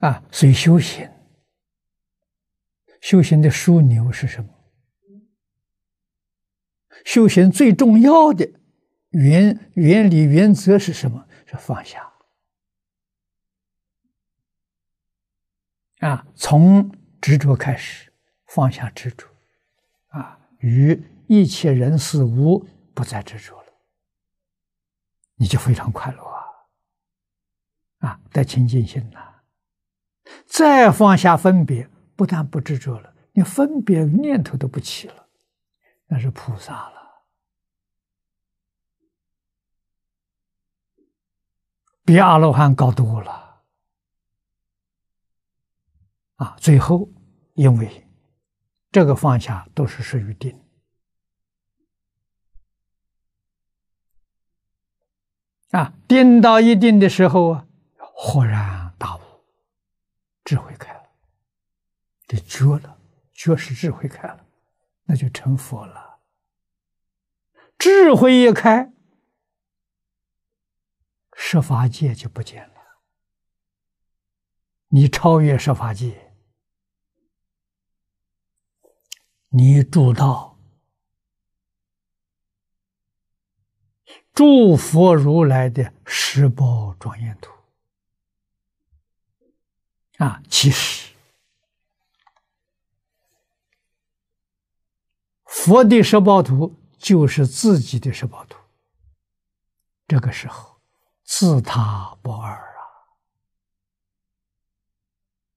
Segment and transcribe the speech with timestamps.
[0.00, 1.10] 啊，所以修行，
[3.00, 4.50] 修行的枢纽是什么？
[7.04, 8.46] 修行最重要的
[9.10, 11.26] 原原理原则是什么？
[11.46, 12.12] 是放下。
[15.98, 16.90] 啊，从
[17.20, 18.10] 执着开始，
[18.46, 19.26] 放下执着，
[20.08, 23.72] 啊，与一切人事物不再执着了，
[25.34, 26.44] 你就非常快乐啊！
[27.98, 29.39] 啊，得清净心呐，
[30.50, 35.28] 再放下分别，不但不执着了，连分别念头都不起了，
[36.08, 37.22] 那是菩萨了，
[42.04, 43.62] 比阿罗汉高多了。
[46.34, 47.08] 啊，最后，
[47.54, 48.08] 因为
[48.90, 50.58] 这个放下都是属于定
[55.70, 57.66] 啊，定到一定的时候啊，
[57.98, 58.79] 豁然，
[60.50, 61.08] 智慧开了，
[62.26, 63.00] 这觉了，
[63.32, 64.44] 觉是智慧开了，
[65.04, 66.18] 那就成佛了。
[67.78, 68.92] 智慧一开，
[71.36, 72.74] 设法界就不见了，
[74.88, 76.34] 你超越设法界。
[79.50, 80.58] 你住到
[84.32, 87.52] 诸佛如来的十宝庄严土
[90.20, 91.14] 啊，其实
[95.46, 98.58] 佛的十宝图就是自己的十宝图。
[100.06, 100.78] 这个时候，
[101.24, 102.52] 自他不二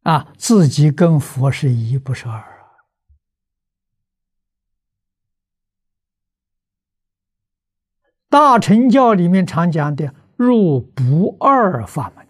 [0.04, 0.14] 啊！
[0.14, 2.52] 啊，自己跟佛是一，不是二。
[8.30, 12.26] 大乘教里面常讲的“入不二法门”，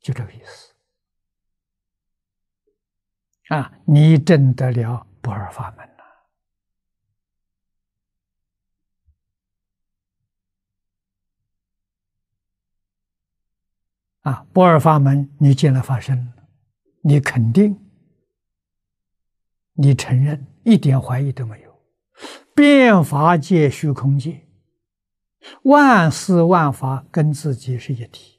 [0.00, 0.75] 就这个意思。
[3.48, 5.92] 啊，你证得了不二法门了。
[14.22, 16.32] 啊，不二法门，你见了发生，
[17.02, 17.78] 你肯定，
[19.74, 21.80] 你承认，一点怀疑都没有。
[22.54, 24.48] 变法界、虚空界。
[25.62, 28.35] 万事万法跟自己是一体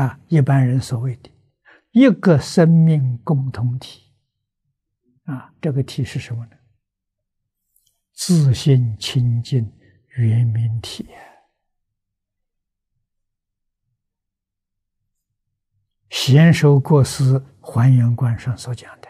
[0.00, 0.20] 啊！
[0.28, 1.30] 一般人所谓的
[1.90, 4.12] 一个生命共同体
[5.24, 6.56] 啊，这个体是什么呢？
[8.12, 9.72] 自信清净
[10.08, 11.08] 圆明体。
[16.10, 19.08] 贤首过师还原观上所讲的。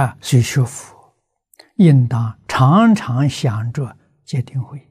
[0.00, 0.95] 啊，所以学佛
[1.76, 4.90] 应当常常想着戒定慧，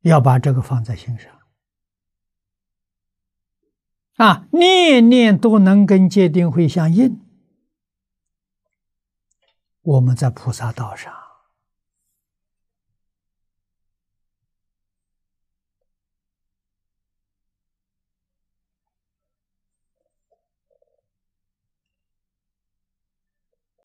[0.00, 1.40] 要把这个放在心上。
[4.16, 7.20] 啊，念念都能跟戒定慧相应，
[9.80, 11.21] 我们在菩萨道上。